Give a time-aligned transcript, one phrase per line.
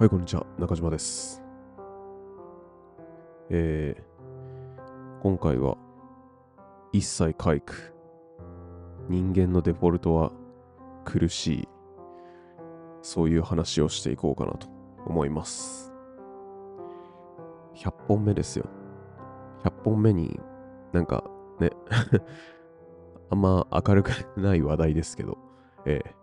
[0.00, 0.46] はい、こんにちは。
[0.58, 1.42] 中島です。
[3.50, 5.76] えー、今回は、
[6.90, 7.92] 一切回復。
[9.10, 10.32] 人間のデフォルトは
[11.04, 11.68] 苦しい。
[13.02, 14.68] そういう話をしていこうかなと
[15.06, 15.92] 思います。
[17.74, 18.64] 100本目ですよ。
[19.64, 20.40] 100本目に
[20.94, 21.24] なんか
[21.58, 21.72] ね、
[23.28, 25.36] あんま明るくない話題ですけど、
[25.84, 26.19] ええ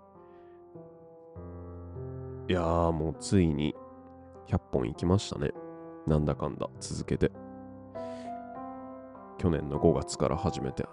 [2.50, 3.76] いやーもうついに
[4.48, 5.52] 100本行きましたね。
[6.06, 7.32] なんだかんだ続けて。
[9.38, 10.86] 去年の5月から始めて。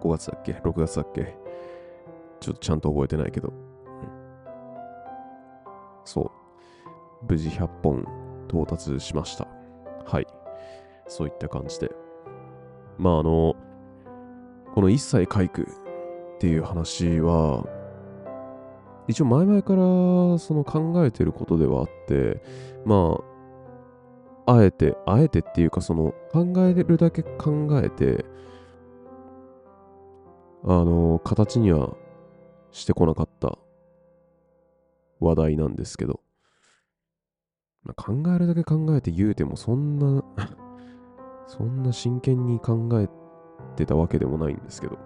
[0.00, 1.36] 5月だっけ ?6 月だっけ？
[2.40, 3.52] ちょっとちゃんと覚えてないけど。
[6.04, 6.30] そう。
[7.28, 8.04] 無事100本
[8.48, 9.46] 到達しました。
[10.04, 10.26] はい。
[11.06, 11.92] そういった感じで。
[12.96, 13.54] まああの、
[14.74, 15.66] この一切回復っ
[16.38, 17.64] ていう話は、
[19.08, 22.42] 一応前々からその考えてることではあって、
[22.84, 23.18] ま
[24.46, 28.24] あ、あえて、あえてっていうかその考えるだけ考えて、
[30.64, 31.96] あの、形には
[32.70, 33.58] してこなかった
[35.20, 36.20] 話題なんですけど、
[37.82, 40.22] まあ、考えるだけ考えて言うてもそんな、
[41.48, 43.08] そんな真剣に考え
[43.76, 44.98] てたわけでもないんですけど、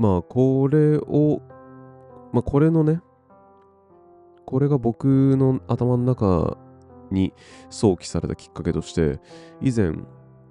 [0.00, 1.42] まあ、これを、
[2.32, 3.02] まあ、これのね、
[4.46, 6.56] これが僕の頭の中
[7.10, 7.34] に
[7.68, 9.20] 想起されたきっかけとして、
[9.60, 9.92] 以前、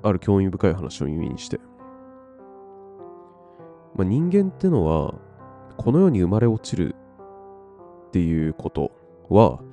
[0.03, 1.59] ある興味深い話を耳にして、
[3.95, 5.15] まあ、人間ってのは、
[5.77, 6.93] この世に生まれ落ちる
[8.09, 8.91] っていうこと
[9.29, 9.63] は、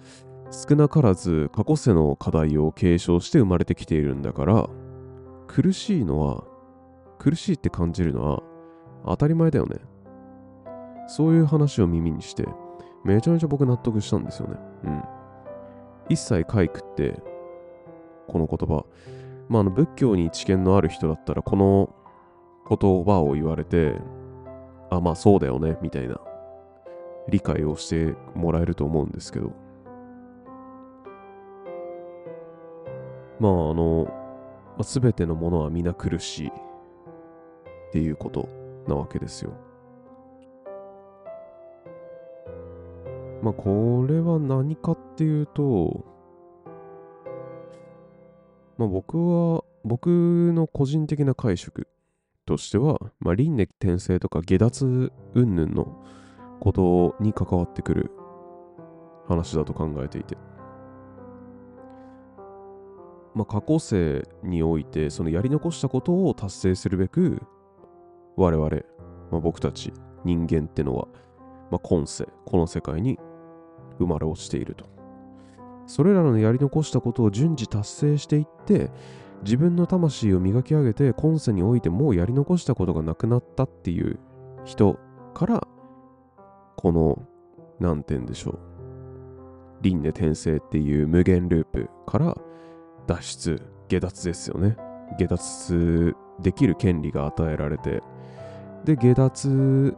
[0.50, 4.70] 少なからず過去世の課題を継承して生まれてきているんだから、
[5.46, 6.44] 苦しいのは、
[7.18, 8.42] 苦しいって感じるのは、
[9.04, 9.78] 当たり前だよね。
[11.08, 12.46] そういう話を耳にして、
[13.04, 14.56] めちゃめちゃ僕納得したんですよね。
[14.84, 15.02] うん。
[16.08, 17.20] 一切回復って、
[18.26, 18.84] この言葉。
[19.48, 21.94] まあ、あの仏教に知見のある人だったら、この
[22.68, 23.94] 言葉を言われて、
[24.90, 26.18] あ、まあそうだよね、みたいな
[27.28, 29.52] 理解をしてもらえると思うんですけど。
[33.38, 34.06] まあ、あの、
[34.76, 36.52] まあ、全てのものは皆苦しいっ
[37.92, 38.48] ていうこと
[38.86, 39.52] なわけですよ。
[43.42, 46.04] まあこれは何かっていうと、
[48.78, 51.86] まあ僕は、僕の個人的な解釈
[52.44, 56.02] としては、まあ輪廻転生とか下脱云々の
[56.60, 58.10] ことに関わってくる
[59.28, 60.36] 話だと考えていて。
[63.34, 67.42] まあ過去世においてそのやり残したことを達成するべく
[68.36, 68.68] 我々、
[69.30, 69.92] まあ、僕たち
[70.24, 71.08] 人間ってのは、
[71.70, 73.18] まあ、今世、この世界に
[73.98, 74.84] 生まれ落ちていると。
[75.86, 78.90] それらのやり残したことを順次達成していって、
[79.42, 84.18] 自分の魂を磨き上げて、今世においてもうやり残したことがなくなったっていう
[84.64, 84.98] 人
[85.34, 85.68] から、
[86.76, 87.22] この、
[87.78, 88.58] なんて言うんでしょう。
[89.82, 92.36] 輪廻転生っていう無限ループから
[93.06, 94.76] 脱出、下脱ですよね。
[95.18, 98.02] 下脱できる権利が与えられて、
[98.84, 99.96] で、下脱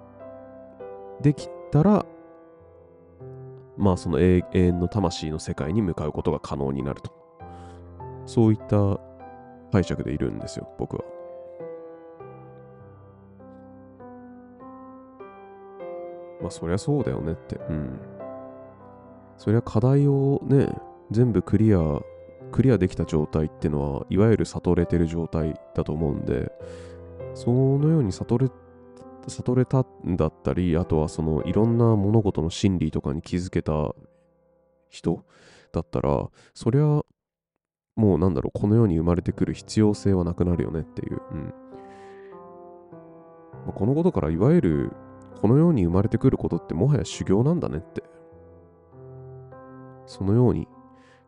[1.21, 2.07] できたら、
[3.77, 7.13] まあその永遠の魂の世界に向かうことが可能になると。
[8.27, 9.01] そういった
[9.73, 11.05] 解釈でいるんですよ、僕は。
[16.41, 17.57] まあそりゃそうだよねって。
[17.57, 17.99] うん。
[19.37, 20.69] そりゃ課題をね、
[21.11, 22.01] 全部クリア、
[22.51, 26.51] クリアできた状態ってのは、いわゆる悟れてる状態だと思うんで、
[27.35, 28.51] そのように悟れ
[29.29, 33.95] 悟れたんだったり、あとはそのいろんな物事の真理とかに気づけた
[34.89, 35.25] 人
[35.73, 37.03] だったら、そりゃ
[37.97, 41.21] もうなんだろう、この世に生まれてくる必要性はなくなるよねっていう。
[41.33, 41.55] うん
[43.67, 44.93] まあ、このことからいわゆる
[45.41, 48.03] この世に生まれてくることってもはや修行なんだねって。
[50.07, 50.67] そのように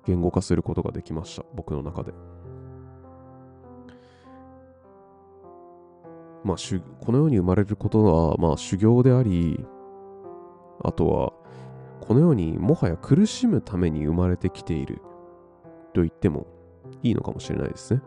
[0.07, 2.13] 言語化することができました、僕の中で。
[6.45, 6.57] まあ、
[7.05, 9.65] この世に生まれることは、まあ、修行であり、
[10.83, 11.33] あとは、
[12.01, 15.03] この世にもはや苦しむために生まれてきている
[15.93, 16.47] と言っても
[17.03, 18.03] いいのかもしれないですね。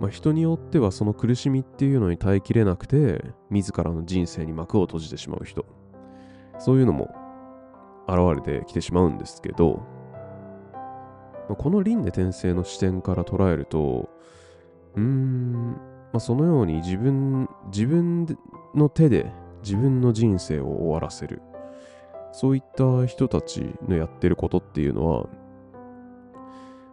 [0.00, 5.64] まあ、人によってはその苦しみっていうのに耐えきれなくて、自らの人生に幕を閉じてしまう人。
[6.58, 7.14] そういうのも
[8.08, 9.82] 現れてきてしまうんですけど、
[11.48, 14.08] まあ、この輪廻転生の視点から捉えると、
[14.96, 15.76] うーん、ま
[16.14, 18.26] あ、そのように自分、自分
[18.74, 19.32] の手で
[19.62, 21.42] 自分の人生を終わらせる
[22.32, 25.26] そういった人たちのやってることっていうのは、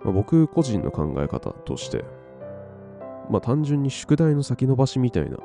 [0.04, 2.04] まあ、僕個人の考え方として、
[3.30, 5.38] まあ単純に宿題の先延ばしみたいな、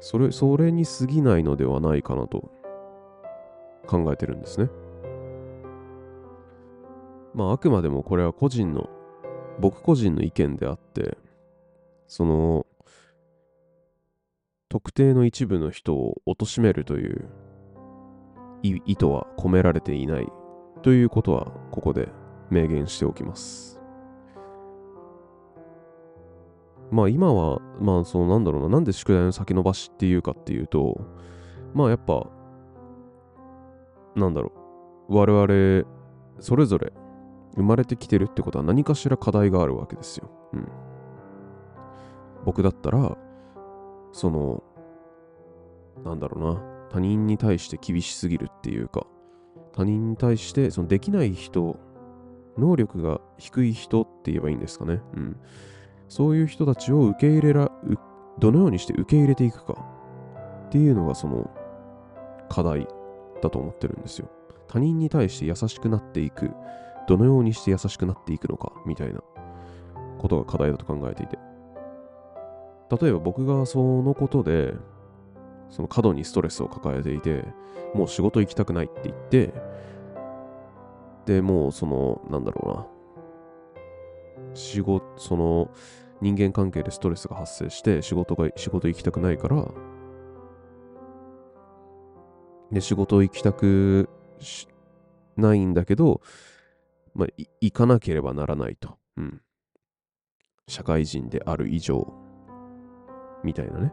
[0.00, 2.50] それ、それに過ぎないのではないかなと
[3.86, 4.70] 考えてるんですね。
[7.34, 8.88] まああくまでもこれは個人の、
[9.60, 11.18] 僕個人の意見であって、
[12.06, 12.66] その、
[14.68, 17.28] 特定の一部の人を貶めるという
[18.62, 20.28] 意図は込められていない
[20.82, 22.08] ということはここで
[22.50, 23.80] 明言しておきます。
[26.90, 31.00] まあ今は、まあそのなんだろうな、なんで宿題の先延ばしっていうかっていうと、
[31.74, 32.28] まあやっぱ、
[34.16, 34.52] なんだろ
[35.08, 35.86] う、我々
[36.40, 36.92] それぞれ
[37.54, 40.30] 生まれてきてるってことは何かしら課題があるわけですよ。
[40.52, 40.68] うん。
[42.44, 43.16] 僕だったら、
[44.12, 44.62] その、
[46.04, 49.06] なんだろうな、他人に対して厳しすぎるっていうか、
[49.72, 51.78] 他人に対してそのできない人、
[52.58, 55.00] 能力が低い人って言えばいいんですかね。
[55.14, 55.36] うん。
[56.08, 57.70] そういう人たちを受け入れら、
[58.38, 59.74] どのようにして受け入れていくか
[60.66, 61.50] っていうのがその
[62.48, 62.88] 課題
[63.42, 64.28] だと思ってるんですよ。
[64.66, 66.50] 他人に対して優しくなっていく、
[67.10, 69.20] どのようにして優しくなっていくのかみたいな
[70.18, 71.38] ことが課題だと考えていて。
[73.00, 74.74] 例えば僕がそのことで
[75.70, 77.44] その過度にストレスを抱えていて、
[77.94, 79.54] もう仕事行きたくないって言って、
[81.26, 82.88] で、もうその、なんだろ
[84.36, 85.70] うな、仕事、その、
[86.20, 89.68] 人間関係でストレスが発生して、仕事が、仕事行きたくないから、
[92.72, 94.08] で、仕事行きたく
[95.36, 96.20] ないんだけど、
[97.14, 97.28] まあ、
[97.60, 98.98] 行かなければならないと。
[99.16, 99.40] うん。
[100.68, 102.12] 社会人である以上、
[103.42, 103.92] みたいなね。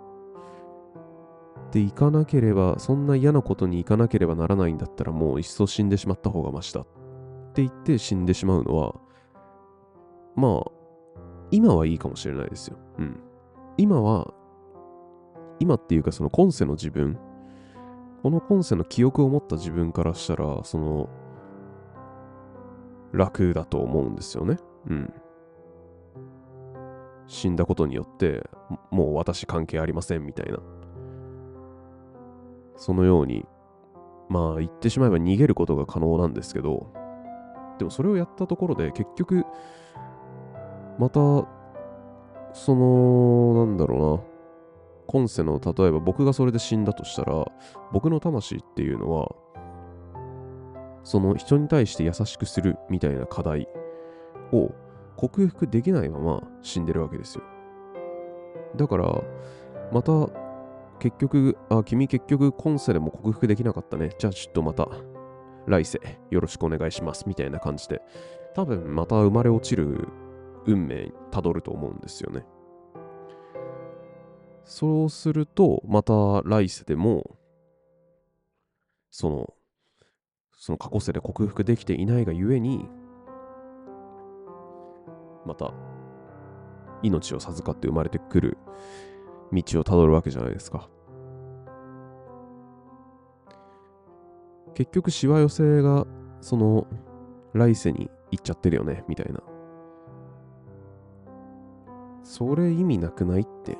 [1.67, 6.85] っていかなければ、そんな嫌なことにいかなければならないんだったらもういっそ死んでしまった方がましだっ
[7.53, 8.95] て言って死んでしまうのは、
[10.35, 10.71] まあ、
[11.51, 12.77] 今はいいかもしれないですよ。
[12.99, 13.19] うん。
[13.77, 14.33] 今は、
[15.59, 17.17] 今っていうかその今世の自分、
[18.21, 21.09] この今世の記憶を持った自分からしたら、その、
[23.11, 24.57] 楽だと思うんですよね。
[24.89, 25.13] うん。
[27.27, 28.49] 死んだことによって、
[28.89, 30.59] もう私関係ありませんみたいな。
[32.75, 33.45] そのように、
[34.29, 36.91] まあ言ってしまえば逃げることが可能なんですけど、
[37.77, 39.45] でもそれをやったところで結局、
[40.97, 41.19] また、
[42.53, 44.23] その、なんだろうな、
[45.05, 47.45] 今世の、例えば僕がそれで死んだとしたら、
[47.91, 49.35] 僕の魂っていうのは、
[51.07, 53.65] その人に対して優しくするみたいな課題
[54.51, 54.71] を
[55.15, 57.45] 克服できないまま死んでるわけですよ。
[58.75, 59.23] だから、
[59.93, 60.11] また
[60.99, 64.09] 結局、あ、君結局今世でも克服できなかったね。
[64.19, 64.89] じゃあちょっとまた
[65.65, 68.01] 来世よろしくお願いしますみたいな感じで、
[68.53, 70.09] 多分また生まれ落ちる
[70.65, 72.45] 運命たどると思うんですよね。
[74.65, 77.37] そうすると、また来世でも、
[79.09, 79.53] その、
[80.57, 82.89] その過去世で克服できていないがゆえに、
[85.45, 85.73] また
[87.03, 88.57] 命を授かって生まれてくる
[89.53, 90.89] 道をたどるわけじゃないですか。
[94.73, 96.05] 結局しわ寄せが
[96.39, 96.85] その
[97.53, 99.41] 来世に行っちゃってるよねみたいな
[102.23, 103.75] それ意味なくないって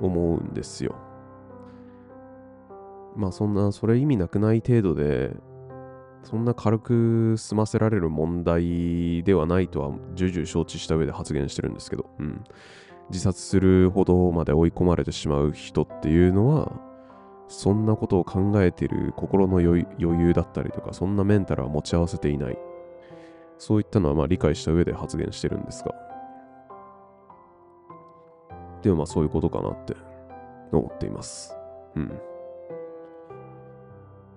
[0.00, 0.94] 思うんですよ
[3.20, 5.36] まあそんなそれ意味なくない程度で
[6.22, 12.44] そんな軽く済ませられる問題ではないとは重々承知した上で発言してるんですけど、うん、
[13.10, 16.72] 自殺するほどまで追い込まれてしまう人っていうのは、
[17.48, 22.58] そんなことを考えている心の余裕だったりとか、そんなメンタルは持ち合わせていない。
[23.58, 25.94] そういったのはまあ理解した上で発言してるんですが。
[28.82, 29.96] でもまあそういうことかなって
[30.72, 31.54] 思っています。
[31.96, 32.29] うん。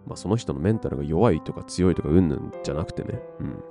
[0.05, 3.19] まあその人のメンタルが弱いとか強いとかうんぬんじゃなくてね。
[3.39, 3.63] うん。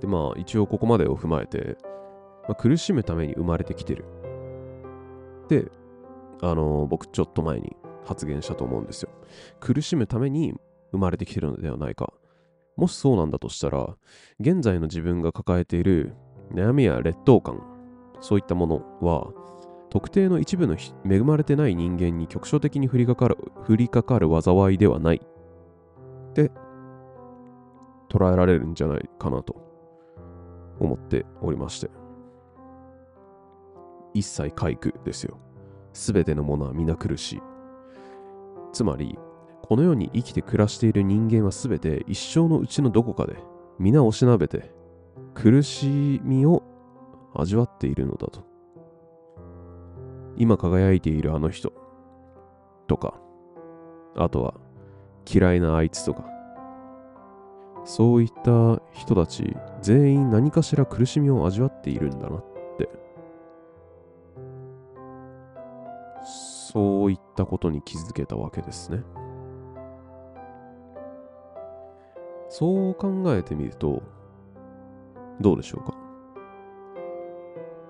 [0.00, 1.76] でまあ一応ここまでを踏まえて、
[2.48, 4.04] まあ、苦しむために生まれてきてる。
[5.48, 5.70] で、
[6.40, 9.10] あのー、僕ちょっと前に発言したと思うんですよ。
[9.60, 10.54] 苦しむために
[10.92, 12.12] 生まれてきてるのではないか。
[12.76, 13.96] もしそうなんだとしたら、
[14.40, 16.14] 現在の自分が抱えている
[16.52, 17.62] 悩みや劣等感、
[18.20, 19.32] そういったものは、
[19.94, 20.76] 特定の一部の
[21.08, 23.36] 恵まれてない人間に局所的に降りかかる
[23.68, 26.50] 降りかかる災いではないって
[28.10, 29.54] 捉えられるんじゃないかなと
[30.80, 31.90] 思っておりまして。
[34.14, 35.38] 一切皆苦ですよ。
[35.92, 37.42] すべてのものは皆苦しい。
[38.72, 39.16] つまり、
[39.62, 43.36] この世に生きて暮らしている人間はすべて一生のうちのどこかで
[43.78, 44.72] 皆おしなべて
[45.34, 46.64] 苦しみを
[47.32, 48.53] 味わっているのだと。
[50.36, 51.72] 今輝いているあの人。
[52.86, 53.14] とか、
[54.16, 54.54] あとは
[55.32, 56.24] 嫌いなあいつとか、
[57.84, 62.44] そういった人たち全員何かしら苦しみを味わっているんだなっ
[62.78, 62.88] て、
[66.72, 69.02] そういったことに気づけたわけですね。
[72.48, 74.02] そう考えてみると、
[75.40, 75.96] どうでしょうか。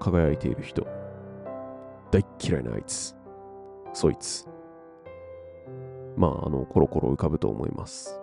[0.00, 1.03] 輝いている人。
[2.14, 3.16] 大嫌いなあいつ。
[3.92, 4.46] そいつ。
[6.16, 8.20] まあ、あの、コロコロ浮かぶと思います。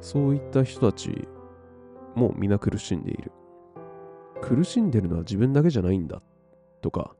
[0.00, 1.28] そういった人たち
[2.14, 3.32] も皆苦しんでいる。
[4.40, 6.22] 苦しんでるのは自分だけじゃないんだ。
[6.80, 7.14] とか、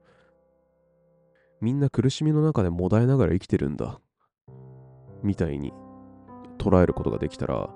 [1.61, 4.01] みんな苦しみの中でもだえながら生きてるんだ。
[5.23, 5.75] みたいに
[6.57, 7.69] 捉えることができたら、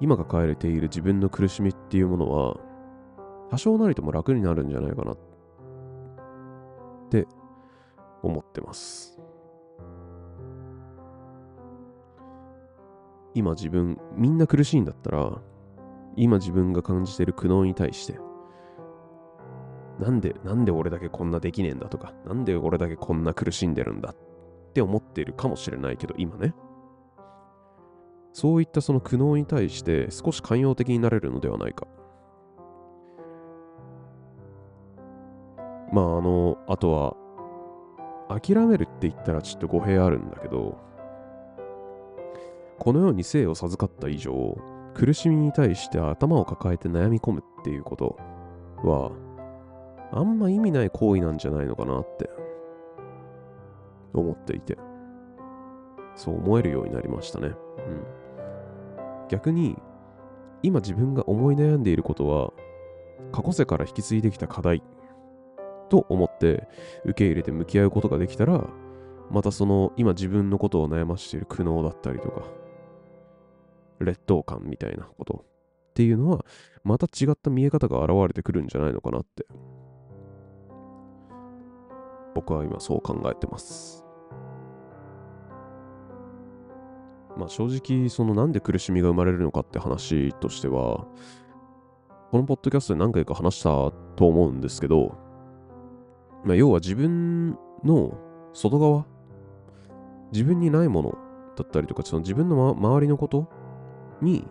[0.00, 2.56] 今抱えている自分の苦しみっていうものは、
[3.50, 5.18] 多少なりとも楽になるんじゃないかなっ
[7.14, 7.28] て
[8.22, 9.20] 思ってます。
[13.34, 15.40] 今自分、みんな苦しいんだったら、
[16.16, 18.18] 今自分が感じてる苦悩に対して、
[20.00, 26.54] なんで、なんで俺だけこんなできねえんだとか、なんで俺だけこんな苦しんでるんだって思ってるかもしれないけど、今ね。
[28.32, 31.86] そういったその苦悩に対して少し寛容的になれるのではないか。
[35.94, 37.16] まあ、あの、あとは、
[38.28, 40.76] 諦めるって言ったらちょっと語弊あるんだけど、
[42.80, 44.58] このように生を授かった以上、
[44.94, 48.18] 苦しみに対して頭を抱えて悩み込むっていうこと
[48.82, 49.12] は、
[50.10, 52.28] あんま意味ない行為なんじゃないのかなって
[54.12, 54.76] 思っていて、
[56.16, 57.48] そう思えるようになりましたね。
[57.48, 57.56] うん。
[59.28, 59.80] 逆に、
[60.64, 62.52] 今自分が思い悩んでいることは、
[63.30, 64.82] 過去世から引き継いできた課題
[65.88, 66.68] と思って
[67.04, 68.68] 受け入れて向き合うことができたら、
[69.30, 72.42] またその今自分のことを悩ましている苦悩だったりとか、
[74.00, 76.44] 劣等感みたいなことっていうのは、
[76.82, 79.46] また違った見え方が現れてくるんじゃないのかなって、
[82.34, 84.04] 僕は今そう考えてます。
[87.36, 91.06] まあ正直、そのなんで苦しみが生まれるのかって話としては、
[92.30, 95.16] このポッドキャストで何回か話したと思うんですけど、
[96.44, 98.18] まあ、要は自分の
[98.52, 99.06] 外側、
[100.32, 101.18] 自分にないもの
[101.56, 103.48] だったりとか、その自分の、ま、周りのこと
[104.20, 104.46] に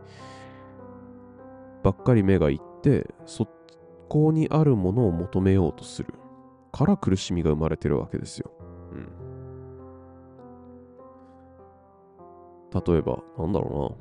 [1.84, 3.48] ばっかり目がいって、そ
[4.10, 6.14] こにあるものを求めようとする
[6.72, 8.52] から苦しみが生まれてるわけですよ。
[8.92, 9.10] うん。
[12.74, 13.98] 例えば、なんだろ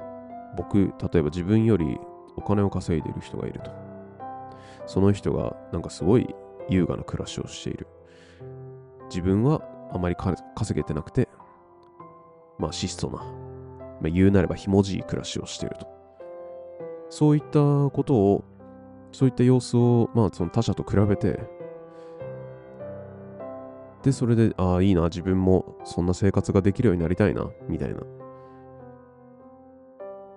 [0.00, 0.06] うな。
[0.56, 1.98] 僕、例えば自分より
[2.36, 3.70] お金を稼いでいる人がいると。
[4.86, 6.34] その人がなんかすごい
[6.68, 7.86] 優雅な暮らしをしている。
[9.08, 11.28] 自分はあまり稼げてなくて、
[12.58, 13.18] まあ質素な、
[14.00, 15.86] まあ、言うなればひもじい暮らしをしていると。
[17.10, 18.44] そういったことを、
[19.12, 21.40] そういった様子を、まあその他者と比べて、
[24.02, 28.00] で、それで、ああ、いいな、自分もそんな生活ができるようになりたいな、みたいな。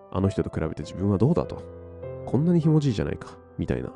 [0.10, 1.62] あの人と比べて自分はどうだと。
[2.26, 3.92] こんなにひもじいじゃないか、みたいな。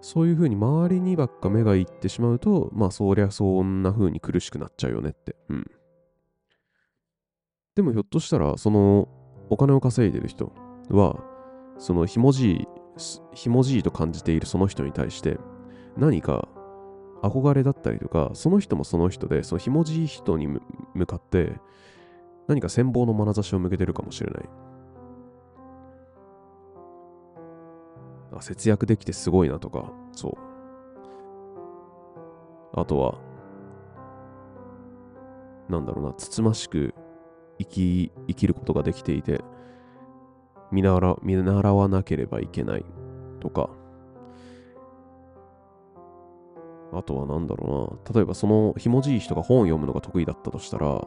[0.00, 5.36] そういうふうに周りにばっか目がいってしまうと、まあそりゃそんな風に苦しくなっちゃうよねって。
[5.48, 5.70] うん。
[7.74, 9.08] でもひょっとしたら、その
[9.50, 10.52] お金を稼いでる人
[10.90, 11.16] は、
[11.78, 12.68] そのひもじい、
[13.34, 15.38] ひもじいと感じているその人に対して、
[15.96, 16.48] 何か
[17.22, 20.48] 憧れだったりとか、その人もその人で、そのひもじい人に
[20.94, 21.52] 向かって、
[22.46, 24.48] 何か羨望の眼差しを向けてるかもしれない。
[28.40, 30.32] 節約できてすごいなとか、そう。
[32.80, 33.18] あとは、
[35.68, 36.94] なんだろうな、つつましく
[37.58, 39.42] 生き、生きることができていて、
[40.70, 42.84] 見習見習わなければいけない
[43.40, 43.70] とか、
[46.92, 51.06] あとはなんだろうな、例えばそのひもじい人が本を読むのが得意だったとしたら、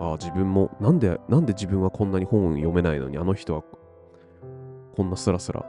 [0.00, 3.62] ああ、自分も、なんで、なんで自分はこんなに本を読めないのに、あの人は
[4.94, 5.64] こんなスラスラ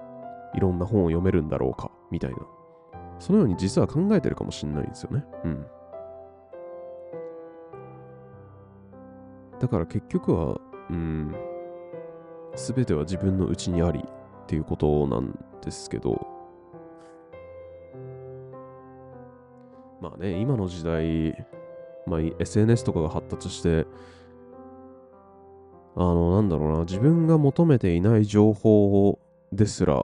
[0.54, 2.38] いろんな本を読めるんだろうか、みたいな。
[3.20, 5.26] そのように実は考えてるかもしれないんですよね。
[5.44, 5.66] うん。
[9.60, 11.36] だから結局は、うん、
[12.56, 14.04] すべては自分の内にあり、
[14.46, 16.28] っていうことなんですけど、
[20.00, 21.46] まあね、今の時代、
[22.06, 23.88] まあ、SNS とかが発達して、
[25.98, 29.20] あの、なんだろうな、自分が求めていない情報
[29.54, 30.04] ですら、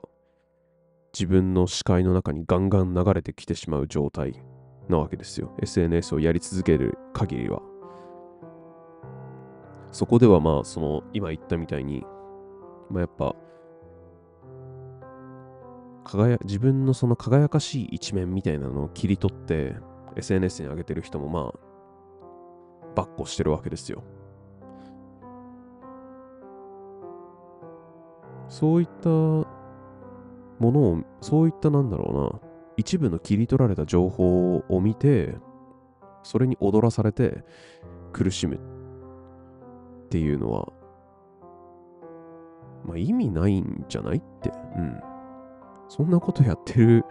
[1.12, 4.42] 自分の視界の中にガンガン流れてきてしまう状態
[4.88, 5.54] なわけですよ。
[5.60, 7.60] SNS をやり続ける限りは。
[9.90, 12.02] そこではまあ、その、今言ったみたいに、
[12.88, 13.36] まあやっぱ、
[16.04, 19.76] 輝自分のその輝かしい一面みたいなのを切り取って
[20.16, 24.02] SNS に上げてる人もまあ、ばっこしてるわけですよ。
[28.52, 29.46] そういったも
[30.60, 35.36] のを、そういったなんだろうな、一部の切り取られた情報を見て、
[36.22, 37.44] それに踊らされて
[38.12, 38.58] 苦しむっ
[40.10, 40.70] ていうのは、
[42.84, 44.52] まあ意味ないんじゃないって。
[44.76, 45.00] うん。
[45.88, 47.06] そんなことやってる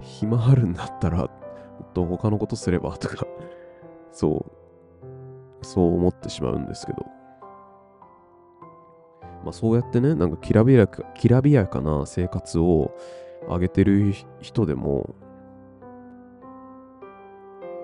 [0.00, 1.24] 暇あるんだったら、も
[1.84, 3.26] っと他のことすればとか
[4.10, 4.46] そ
[5.60, 7.21] う、そう思ってしまうんですけど。
[9.42, 12.96] まあそうやってね、なんかきらびやか、きらびやかな生活を
[13.48, 15.14] 上げてる人でも、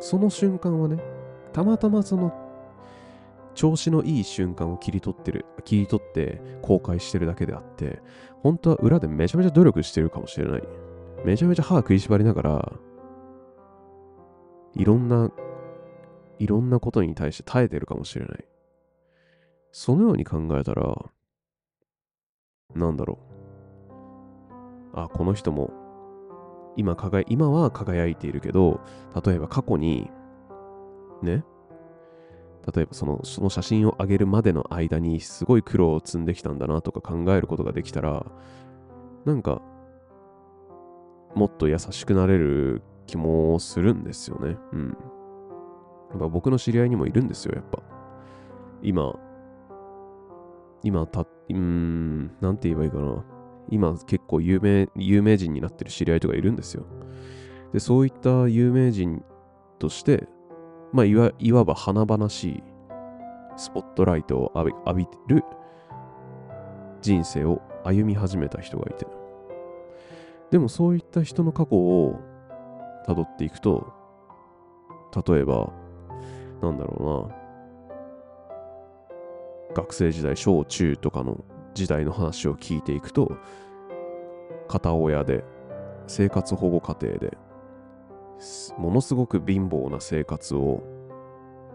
[0.00, 0.99] その瞬間はね、
[1.53, 2.33] たまたまその
[3.55, 8.00] 調子のいい瞬間を切り取ってる、切り取って公開してるだけであって、
[8.43, 10.62] 本当は裏でめちゃめちゃ努力してるかもしれない。
[11.25, 12.73] めちゃめちゃ歯食いしばりながら、
[14.75, 15.33] いろんな、
[16.38, 18.45] いろんなことに対して耐えてるかもしれない。
[19.73, 21.11] そのように考えたら、
[22.75, 23.19] なんだろ
[24.95, 25.01] う。
[25.01, 25.71] あ、この人も、
[26.77, 28.81] 今輝、今は輝いているけど、
[29.25, 30.11] 例えば過去に、
[31.23, 31.45] ね、
[32.75, 38.27] 例えばそのその写真を上げるまでの間にすごい苦労を積んできたんだなとか考えることができたら
[39.25, 39.62] なんか
[41.35, 44.57] もっと優しくなれる気もするんですよね。
[44.73, 44.97] うん。
[46.19, 47.83] ま、僕の知り合いにもいるんですよ、やっぱ。
[48.83, 49.14] 今、
[50.83, 53.25] 今た、うん、なんて言えばいいかな。
[53.71, 56.85] 今結構有名、有名人になってる知り合いとかいるんですよ。
[57.73, 59.23] で、そういった有名人
[59.79, 60.27] として、
[60.93, 62.62] まあ、いわいわば華々しい
[63.57, 64.95] スポットライトを浴び浴
[65.29, 65.45] びる
[67.03, 69.07] 人生を歩み始めた人がいて。
[70.51, 72.19] でもそういった人の過去を
[73.07, 73.93] 辿っていくと、
[75.27, 75.73] 例えば、
[76.62, 77.38] なんだろうな、
[79.79, 83.37] 学生時代、小中とかの時代の話を聞いていくと、
[84.67, 85.45] 片親で、
[86.09, 87.38] 生活保護家庭で、
[88.77, 90.83] ものすごく貧乏な生活を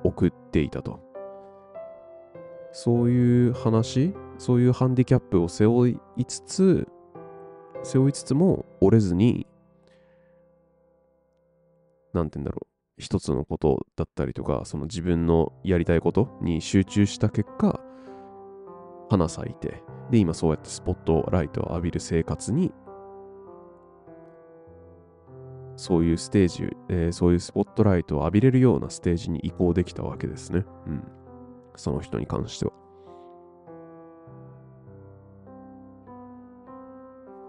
[0.04, 1.00] 送っていたと。
[2.74, 6.88] そういう話、そういうハンディキャップを背負いつつ、
[7.84, 9.48] 背負いつつも折れずに、
[12.12, 17.80] なんて言うんだろう、一つのことだったりとか、その自分のやりたいことに集中した結果、
[19.14, 22.72] 花咲いて、で、今そうやってスポットライトを浴びる生活に
[25.76, 30.66] そういうステージ、えー、そういうスポットライトを浴びれるようなステージに移行できたわけですね。
[30.88, 31.04] うん。
[31.76, 32.72] その人に関しては。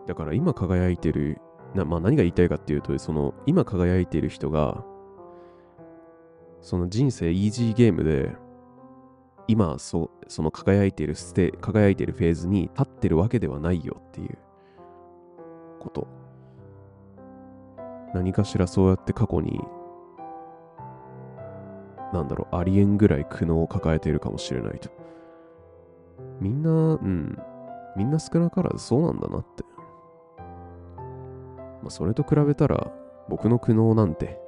[0.07, 1.38] だから今輝いてる、
[1.74, 4.85] なまあ、何が言いたいかっていうと、その今輝いている人が、
[6.61, 8.35] その人生イージーゲームで、
[9.46, 14.38] 今そその輝いているステ輝いているフェーズに立ってるわけではないよっていう
[15.80, 16.07] こと。
[18.14, 19.61] 何かしらそうやって過去に、
[22.12, 24.88] なんだろう、ありえんぐらい苦悩を抱えているかもしれないと。
[26.40, 27.37] みんな、うん、
[27.96, 29.64] みんな少なからずそうなんだなって。
[31.83, 32.92] まあ、それと比べたら、
[33.28, 34.40] 僕の苦悩なんて、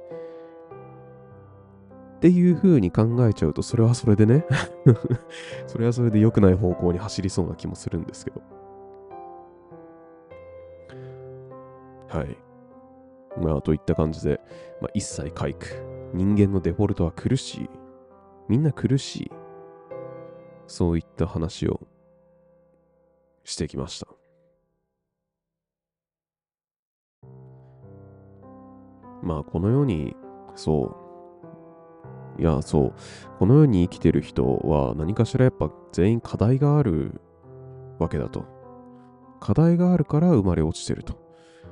[2.17, 4.43] っていう風に考えちゃうと、それはそれでね
[5.67, 8.41] それはそれで良くない方向に走りそうな気もするんですけど。
[12.09, 12.37] はい。
[13.39, 14.41] まあ、といった感じで、
[14.81, 15.65] まあ、一切回復。
[16.13, 17.69] 人間のデフォルトは苦しい。
[18.49, 19.31] みんな苦しい。
[20.65, 21.81] そういった話を
[23.43, 24.07] してきました。
[29.21, 30.15] まあ、このように、
[30.55, 31.06] そう。
[32.39, 32.93] いや、そう。
[33.39, 37.21] この世に生きてる人は何かしらやっぱ全員課題がある
[37.99, 38.45] わけだと。
[39.39, 41.17] 課題があるから生まれ落ちてると。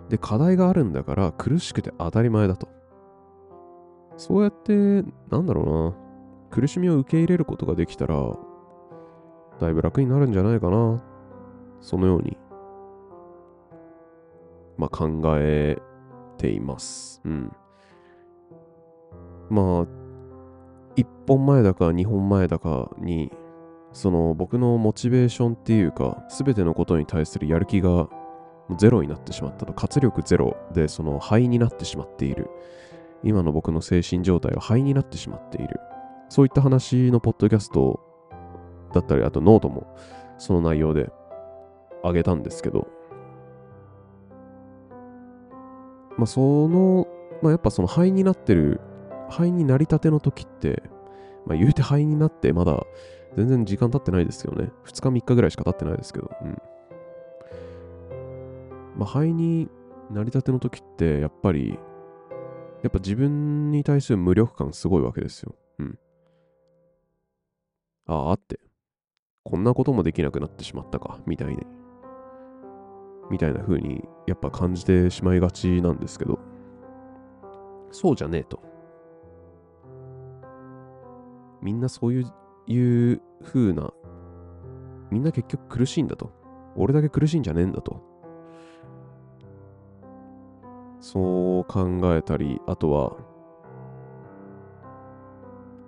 [0.09, 2.67] で、課題があるんだから苦しくて当たり前だと。
[4.17, 8.15] そうやって、なんだろうな、苦しみを受け入れることができたら、
[9.59, 11.01] だいぶ楽になるんじゃないかな。
[11.81, 12.37] そのように
[14.77, 15.77] まあ、考え
[16.37, 17.21] ています。
[17.23, 17.51] うん。
[19.49, 20.04] まあ、
[20.95, 23.31] 1本前だか2本前だかに、
[23.91, 28.09] その僕のモチベーションっていうか、すべてのことに対するやる気が
[28.77, 32.49] ゼロになってしまったと、活力ゼロで、その灰になってしまっている。
[33.23, 35.79] 今の僕の精神状態は灰になってしまっている。
[36.29, 37.99] そういった話のポッドキャスト
[38.93, 39.95] だったり、あとノートも
[40.37, 41.11] その内容で
[42.03, 42.87] あげたんですけど、
[46.17, 47.07] まあその、
[47.41, 48.79] まあやっぱその灰になってる、
[49.29, 50.83] 灰になりたての時って、
[51.45, 52.83] まあ言うて灰になってまだ
[53.35, 54.71] 全然時間経ってないですけどね。
[54.85, 56.57] 2日3日ぐらいしか経ってないですけど、うん。
[58.97, 59.69] まあ灰に
[60.11, 61.77] なりたての時ってやっぱり、
[62.83, 65.55] やっぱ自分に対する無力感すごいわけですよ。
[65.79, 65.99] うん。
[68.07, 68.59] ああって、
[69.43, 71.65] こんなこともできなくなってしまったか、みたいに。
[73.31, 76.39] みたいな風に、やっぱ感じてしまいがちなんですけど、
[77.91, 78.74] そうじゃねえと。
[81.65, 82.31] みんなそういう、
[82.67, 83.91] いう風な、
[85.09, 86.31] みんな結局苦しいんだと。
[86.75, 88.03] 俺だけ苦しいんじゃねえんだと。
[90.99, 93.17] そう考えたり、あとは、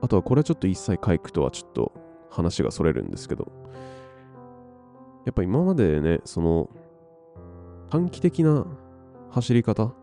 [0.01, 1.91] あとはこれはちょっと一切回復とはちょっと
[2.31, 3.51] 話がそれるんですけど、
[5.25, 6.71] やっぱ今までね、その
[7.91, 8.65] 短期的な
[9.29, 9.93] 走り方、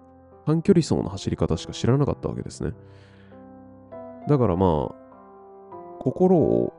[0.46, 2.74] 短距離走の走り方しか知らなかったわけですね。
[4.28, 5.03] だからまあ、
[6.04, 6.74] 心を、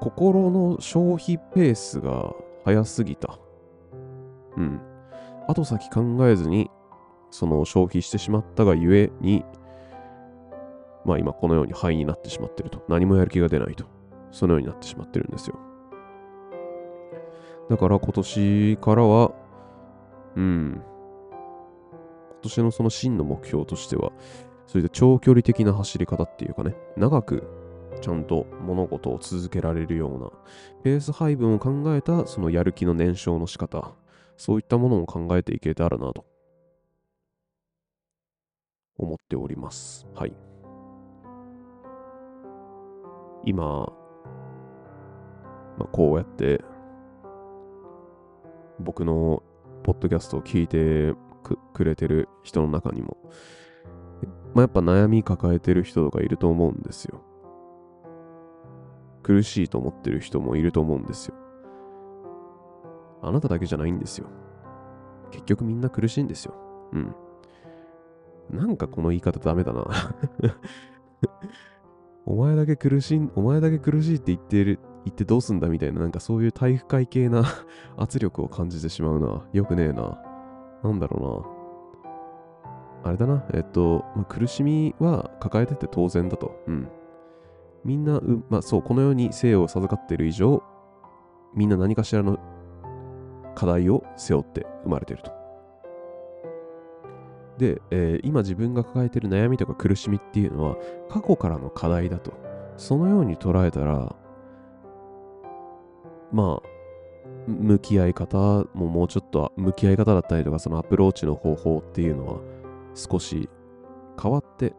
[0.00, 3.38] 心の消費ペースが早すぎた。
[4.58, 4.80] うん。
[5.48, 6.70] 後先考えずに、
[7.30, 9.46] その消費してしまったがゆえに、
[11.06, 12.84] まあ今このように灰になってしまってると。
[12.86, 13.86] 何もやる気が出ないと。
[14.30, 15.58] そのようになってしまってるんですよ。
[17.70, 19.32] だから今年からは、
[20.36, 20.82] うん。
[22.30, 24.12] 今年のその真の目標としては、
[24.74, 27.44] そういった長距離的な走り方っていうかね、長く
[28.02, 30.30] ちゃんと物事を続けられるような、
[30.82, 33.92] ペース配分を考えたそのやる気の燃焼の仕方、
[34.36, 36.26] そういったものを考えていけたらなと
[38.96, 40.08] 思っております。
[40.12, 40.34] はい。
[43.44, 43.92] 今、
[45.78, 46.64] まあ、こうやって
[48.80, 49.40] 僕の
[49.84, 51.14] ポッドキャストを聞いて
[51.72, 53.16] くれてる人の中にも、
[54.54, 57.22] まあ、やっぱ悩み抱えてる人とかいると思うんですよ。
[59.22, 61.34] 苦しいと思ってる人もいると思うんですよ。
[63.22, 64.26] あなただけじゃないんですよ。
[65.30, 66.54] 結局みんな苦しいんですよ。
[66.92, 67.14] うん。
[68.50, 69.86] なんかこの言い方ダメだな。
[72.26, 77.44] お前だけ苦しい、お前だけ苦しいって言ってる、言ってどうすんだみたいな、なんかそういう体育会系な
[77.96, 79.46] 圧力を感じてしまうな。
[79.52, 80.18] よくねえな。
[80.82, 81.53] なんだろうな。
[83.04, 83.44] あれだな。
[83.52, 86.58] えっと、まあ、苦しみは抱えてて当然だと。
[86.66, 86.88] うん。
[87.84, 90.62] みんな、うまあそう、この世に生を授かっている以上、
[91.54, 92.38] みんな何かしらの
[93.54, 95.32] 課題を背負って生まれてると。
[97.58, 100.76] で、えー今自分が抱えてる悩みとか苦しみっていうのは
[101.08, 102.32] 過去からの課題だと。
[102.76, 104.16] そのように捉えたら、
[106.32, 106.68] まあ、
[107.46, 112.40] 向き合い方ももうちょっと向き合い方だったりとかそのアプローチの方法っていうのは
[112.94, 113.48] 少し
[114.20, 114.74] 変わって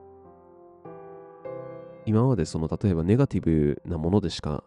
[2.05, 4.63] 今までその例えばネガティブなものでしか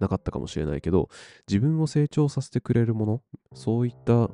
[0.00, 1.08] なかったかもしれないけど
[1.46, 3.22] 自分を成長させてくれるもの
[3.54, 4.30] そういった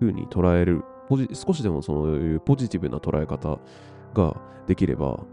[0.00, 3.60] 風に捉えるポジ少しでもそういうポジティブな捉え方
[4.12, 5.24] ができれば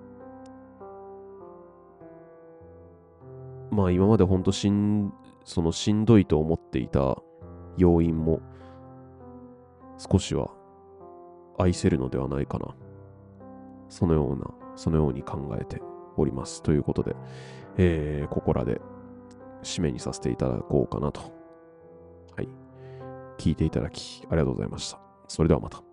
[3.71, 5.11] まあ今までほんとしん
[5.43, 7.17] そのしんどいと思っていた
[7.77, 8.41] 要因も
[9.97, 10.51] 少しは
[11.59, 12.73] 愛せるのではないかな。
[13.89, 15.81] そのような、そのように考えて
[16.17, 16.63] おります。
[16.63, 17.15] ということで、
[17.77, 18.81] えーここらで
[19.63, 21.21] 締めにさせていただこうかなと。
[22.35, 22.47] はい。
[23.37, 24.99] 聞いていただきありがとうございました。
[25.27, 25.88] それではまた。